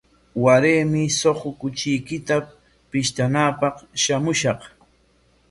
[0.43, 2.35] Waraymi suqu kuchiykita
[2.89, 4.61] pishtanapaq shamushaq.